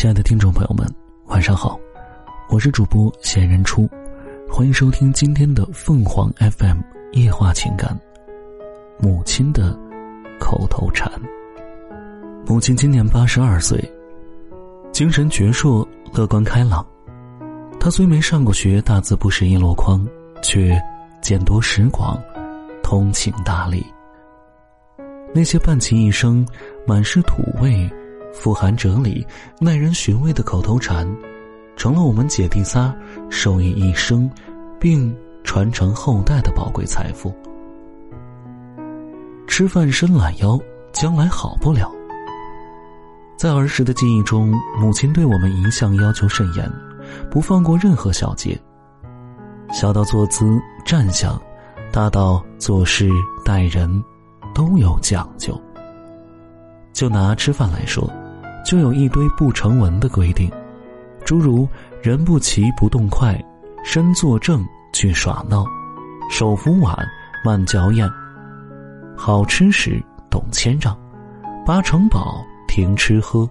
[0.00, 0.90] 亲爱的听众朋友们，
[1.26, 1.78] 晚上好，
[2.48, 3.86] 我是主播闲人初，
[4.48, 6.78] 欢迎收听今天的凤凰 FM
[7.12, 7.94] 夜话情感。
[8.98, 9.78] 母亲的
[10.38, 11.12] 口头禅。
[12.46, 13.78] 母亲今年八十二岁，
[14.90, 16.82] 精神矍铄，乐观开朗。
[17.78, 20.02] 她虽没上过学，大字不识一箩筐，
[20.42, 20.80] 却
[21.20, 22.18] 见多识广，
[22.82, 23.84] 通情达理。
[25.34, 26.42] 那些伴其一生、
[26.86, 27.86] 满是土味。
[28.32, 29.26] 富含哲理、
[29.58, 31.06] 耐人寻味的口头禅，
[31.76, 32.94] 成了我们姐弟仨
[33.28, 34.30] 受益一生，
[34.78, 35.14] 并
[35.44, 37.34] 传承后代的宝贵财富。
[39.46, 40.58] 吃饭伸懒腰，
[40.92, 41.90] 将来好不了。
[43.36, 46.70] 在儿时的记忆中，母亲对我们一向要求甚严，
[47.30, 48.58] 不放过任何小节。
[49.72, 51.40] 小到坐姿站相，
[51.90, 53.08] 大到做事
[53.44, 54.02] 待人，
[54.54, 55.60] 都有讲究。
[56.92, 58.10] 就拿吃饭来说。
[58.64, 60.50] 就有一堆不成文的规定，
[61.24, 61.68] 诸如
[62.02, 63.38] 人不齐不动筷，
[63.84, 65.64] 身坐正去耍闹，
[66.30, 66.96] 手扶碗
[67.44, 68.08] 慢嚼咽，
[69.16, 70.96] 好吃时懂谦让，
[71.66, 73.48] 八成饱停吃喝，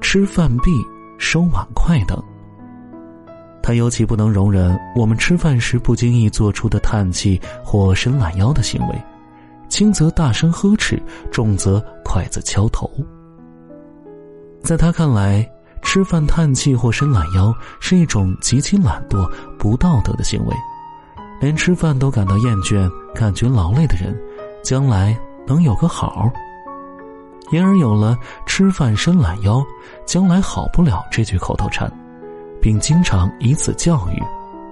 [0.00, 0.70] 吃饭毕
[1.18, 2.20] 收碗筷等。
[3.62, 9.02] 他尤其不能容忍我们吃饭时不经意做出的叹气或伸懒腰的行为，
[9.68, 12.90] 轻则大声呵斥，重则筷子敲头。
[14.62, 15.48] 在他看来，
[15.82, 20.56] 吃饭叹气或伸懒腰是一种极其懒惰、不道德的行为。
[21.40, 24.16] 连吃饭都感到厌倦、感觉劳累的人，
[24.62, 26.30] 将来能有个好？
[27.50, 29.62] 因而有了“吃饭伸懒腰，
[30.06, 31.92] 将来好不了”这句口头禅，
[32.60, 34.22] 并经常以此教育、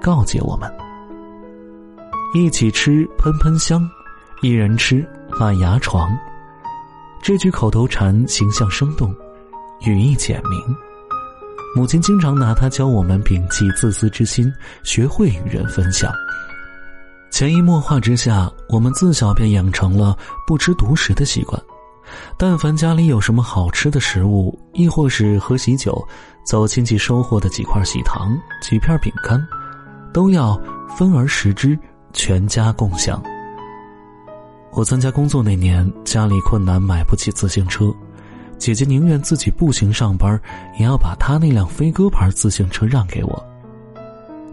[0.00, 0.72] 告诫我们：
[2.32, 3.82] 一起吃喷喷香，
[4.40, 5.06] 一人吃
[5.38, 6.16] 烂牙床。
[7.20, 9.12] 这句口头禅形象生动。
[9.82, 10.76] 语意简明，
[11.74, 16.12] 母亲经常拿它教我们摒弃自私之心，学会与人分享。
[17.30, 20.14] 潜移默化之下，我们自小便养成了
[20.46, 21.60] 不吃独食的习惯。
[22.36, 26.06] 但凡家里有什么好吃的食物，亦或是喝喜酒，
[26.44, 29.42] 走亲戚收获的几块喜糖、几片饼干，
[30.12, 30.60] 都要
[30.94, 31.78] 分而食之，
[32.12, 33.22] 全家共享。
[34.72, 37.90] 我参加工作那年，家里困难，买不起自行车。
[38.60, 40.38] 姐姐宁愿自己步行上班，
[40.78, 43.42] 也要把她那辆飞鸽牌自行车让给我。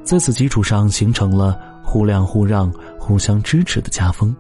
[0.02, 4.34] 在此基础上，形成了互谅互让、互相支持的家风，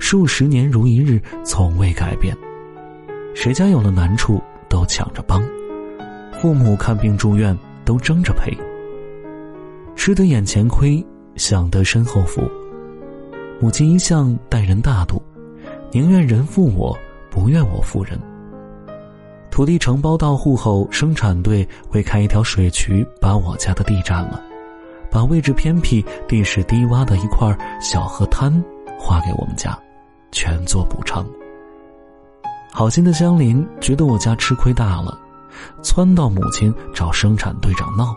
[0.00, 2.36] 数十年如一日，从未改变。
[3.32, 5.40] 谁家有了难处，都抢着帮；
[6.40, 8.52] 父母看病住院，都争着赔。
[9.94, 11.04] 吃得眼前亏，
[11.36, 12.42] 享得身后福。
[13.60, 15.22] 母亲一向待人大度，
[15.92, 16.98] 宁愿人负我，
[17.30, 18.20] 不愿我负人。
[19.56, 24.38] 土地承包到户后，生产队会开一条水渠，把我家的地占了，
[25.10, 28.52] 把位置偏僻、地势低洼的一块小河滩
[28.98, 29.74] 划给我们家，
[30.30, 31.26] 全做补偿。
[32.70, 35.18] 好心的乡邻觉得我家吃亏大了，
[35.82, 38.14] 撺到母亲找生产队长闹，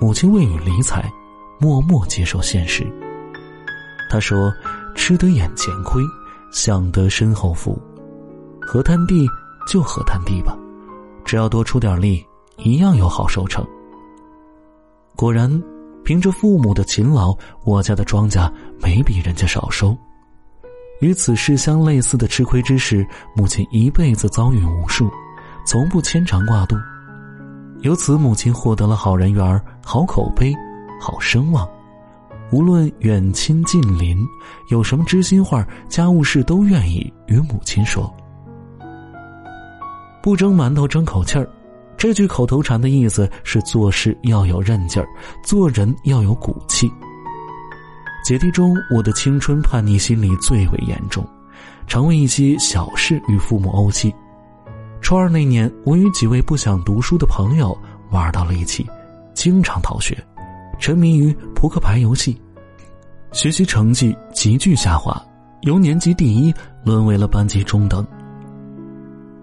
[0.00, 1.04] 母亲未予理睬，
[1.58, 2.86] 默默接受现实。
[4.08, 4.54] 他说
[4.94, 6.00] ：“吃得眼前亏，
[6.52, 7.76] 享得身后福，
[8.60, 9.26] 河滩地。”
[9.66, 10.56] 就河滩地吧，
[11.24, 12.24] 只要多出点力，
[12.58, 13.66] 一样有好收成。
[15.16, 15.62] 果然，
[16.04, 19.96] 凭着父母的勤劳，我家的庄稼没比人家少收。
[21.00, 25.10] 与此事相类似的吃亏之事，母亲一辈子遭遇无数，
[25.66, 26.76] 从不牵肠挂肚。
[27.80, 30.54] 由此，母亲获得了好人缘、好口碑、
[31.00, 31.68] 好声望。
[32.50, 34.18] 无论远亲近邻，
[34.68, 38.14] 有什么知心话、家务事，都愿意与母亲说。
[40.24, 41.46] 不蒸馒头争口气儿，
[41.98, 45.06] 这句口头禅的意思是做事要有韧劲儿，
[45.44, 46.90] 做人要有骨气。
[48.24, 51.22] 姐弟中，我的青春叛逆心理最为严重，
[51.86, 54.14] 常为一些小事与父母怄气。
[55.02, 57.76] 初二那年，我与几位不想读书的朋友
[58.10, 58.88] 玩到了一起，
[59.34, 60.16] 经常逃学，
[60.78, 62.40] 沉迷于扑克牌游戏，
[63.32, 65.22] 学习成绩急剧下滑，
[65.64, 68.02] 由年级第一沦为了班级中等。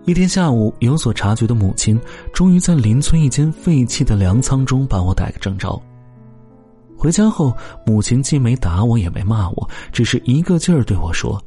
[0.05, 1.99] 一天下午，有所察觉的母亲
[2.33, 5.79] 终于在邻村一间废弃的粮仓中把我逮个正着。
[6.97, 7.55] 回家后，
[7.85, 11.39] 母亲既没打我，也没骂我，只是一个劲儿对我说：“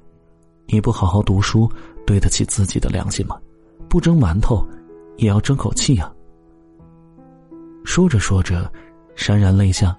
[0.67, 1.69] 你不好好读书，
[2.07, 3.37] 对得起自己的良心吗？
[3.89, 4.65] 不蒸馒头，
[5.17, 6.13] 也要争口气呀。”
[7.85, 8.71] 说着说着，
[9.17, 9.97] 潸然泪下。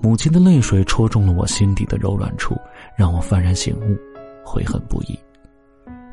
[0.00, 2.56] 母亲的泪水戳中了我心底的柔软处，
[2.96, 3.96] 让我幡然醒悟，
[4.44, 5.18] 悔恨不已。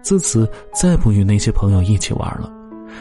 [0.06, 2.48] 自此，再不与那些朋友一起玩了，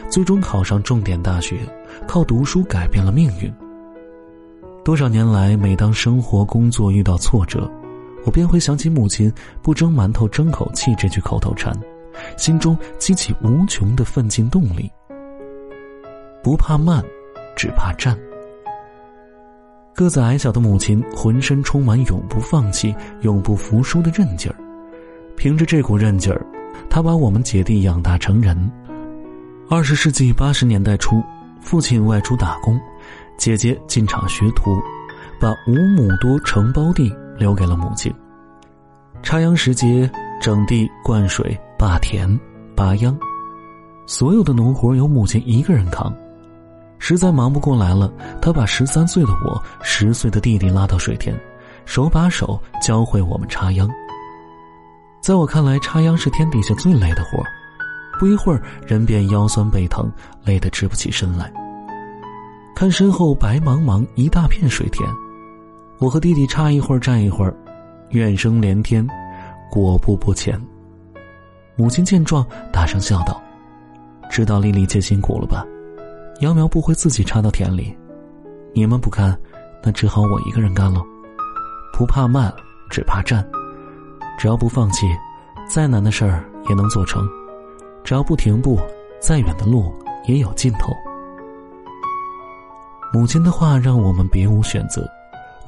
[0.09, 1.59] 最终考上重点大学，
[2.07, 3.53] 靠读书改变了命运。
[4.83, 7.71] 多少年来，每当生活工作遇到挫折，
[8.25, 9.31] 我便会想起母亲
[9.61, 11.71] “不蒸馒头争口气”这句口头禅，
[12.37, 14.91] 心中激起无穷的奋进动力。
[16.41, 17.03] 不怕慢，
[17.55, 18.17] 只怕站。
[19.93, 24.57] 个子矮小的母亲，浑身充满永不放弃、永不服输的韧劲儿。
[25.37, 26.43] 凭着这股韧劲儿，
[26.89, 28.71] 他把我们姐弟养大成人。
[29.69, 31.21] 二十世纪八十年代初，
[31.59, 32.79] 父亲外出打工，
[33.37, 34.79] 姐姐进厂学徒，
[35.39, 38.13] 把五亩多承包地留给了母亲。
[39.23, 42.29] 插秧时节，整地、灌水、拔田、
[42.75, 43.17] 拔秧，
[44.05, 46.15] 所有的农活由母亲一个人扛。
[46.99, 48.11] 实在忙不过来了，
[48.41, 51.35] 他把十三岁的我、十岁的弟弟拉到水田，
[51.85, 53.89] 手把手教会我们插秧。
[55.25, 57.43] 在我看来，插秧是天底下最累的活
[58.19, 60.07] 不一会儿人便腰酸背疼，
[60.43, 61.51] 累得直不起身来。
[62.75, 65.09] 看身后白茫茫一大片水田，
[65.97, 67.51] 我和弟弟插一会儿站一会儿，
[68.09, 69.03] 怨声连天，
[69.71, 70.61] 果步不前。
[71.75, 73.41] 母亲见状，大声笑道
[74.29, 75.65] ：“知道丽丽姐辛苦了吧？
[76.41, 77.97] 秧苗不会自己插到田里，
[78.75, 79.35] 你们不干，
[79.81, 81.01] 那只好我一个人干了。
[81.91, 82.53] 不怕慢，
[82.91, 83.43] 只怕站。”
[84.37, 85.07] 只要不放弃，
[85.67, 87.21] 再难的事儿也能做成；
[88.03, 88.79] 只要不停步，
[89.19, 89.93] 再远的路
[90.25, 90.93] 也有尽头。
[93.13, 95.07] 母亲的话让我们别无选择，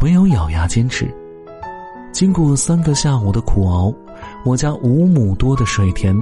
[0.02, 1.08] 唯有咬牙坚持。
[2.12, 3.94] 经过三个下午的苦熬，
[4.44, 6.16] 我家五亩多的水田，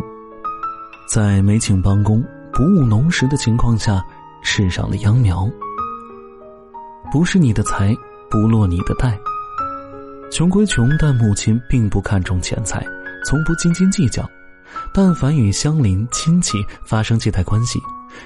[1.08, 4.04] 在没请帮工、不务农时的情况下，
[4.42, 5.50] 试上了秧苗。
[7.12, 7.96] 不是你的财，
[8.30, 9.18] 不落你的袋。
[10.32, 12.86] 穷归穷，但母亲并不看重钱财，
[13.24, 14.28] 从不斤斤计较。
[14.94, 17.80] 但凡与乡邻亲戚发生借贷关系，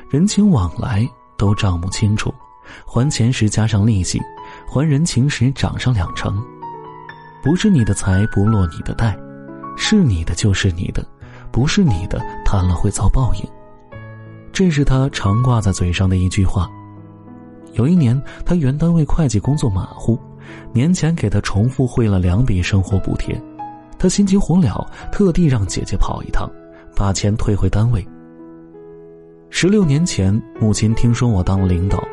[0.09, 1.07] 人情往来
[1.37, 2.33] 都账目清楚，
[2.85, 4.19] 还钱时加上利息，
[4.67, 6.41] 还人情时涨上两成。
[7.43, 9.15] 不是你的财不落你的袋，
[9.77, 11.05] 是你的就是你的，
[11.51, 13.43] 不是你的贪了会遭报应。
[14.51, 16.67] 这是他常挂在嘴上的一句话。
[17.73, 20.19] 有一年，他原单位会计工作马虎。
[20.73, 23.39] 年前给他重复汇了两笔生活补贴，
[23.97, 26.49] 他心急火燎，特地让姐姐跑一趟，
[26.95, 28.05] 把钱退回单位。
[29.49, 32.03] 十六年前，母亲听说我当了领导，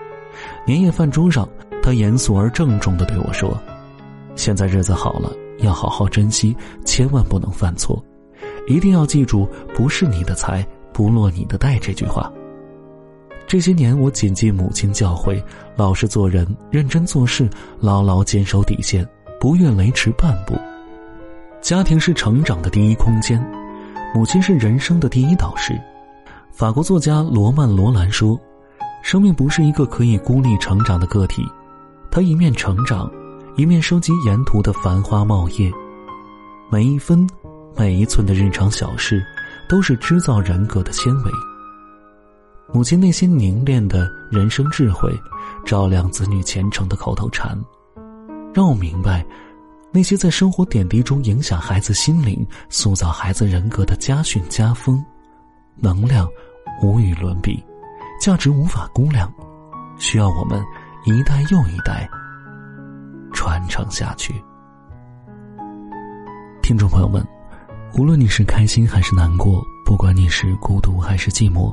[0.67, 1.49] 年夜饭桌上，
[1.83, 3.57] 她严肃而郑重的对我说
[4.35, 8.03] ：“现在日子好了，要好好珍惜，千万不能犯错，
[8.67, 9.47] 一定要记住
[9.77, 12.33] ‘不是你的财，不落你的袋’这句话。”
[13.47, 15.41] 这些年，我谨记母亲教诲，
[15.77, 17.49] 老实做人，认真做事，
[17.79, 19.09] 牢牢坚守底线，
[19.39, 20.59] 不愿雷池半步。
[21.61, 23.41] 家庭是成长的第一空间，
[24.13, 25.81] 母亲是人生的第一导师。
[26.51, 28.39] 法国作家罗曼·罗兰说
[29.03, 31.45] ：“生命不是一个可以孤立成长的个体，
[32.11, 33.09] 它一面成长，
[33.57, 35.71] 一面收集沿途的繁花茂叶。
[36.69, 37.29] 每一分，
[37.77, 39.25] 每一寸的日常小事，
[39.69, 41.31] 都是织造人格的纤维。”
[42.73, 45.11] 母亲内心凝练的人生智慧，
[45.65, 47.57] 照亮子女前程的口头禅，
[48.53, 49.25] 让我明白，
[49.93, 55.03] 那些在生活点滴中影响孩子心灵、塑造孩子人格的家训家风，
[55.77, 56.29] 能量
[56.83, 57.65] 无与伦比，
[58.21, 59.33] 价值无法估量，
[59.97, 60.63] 需要我们
[61.05, 62.09] 一代又一代
[63.33, 64.35] 传承下去。
[66.63, 67.25] 听众朋友们，
[67.97, 71.73] 无论你是开心还是难过，不管你是孤独还是寂寞。